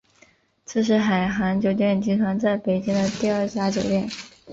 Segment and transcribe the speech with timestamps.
[0.65, 4.09] 这是海航酒店集团在北京的第二家酒店。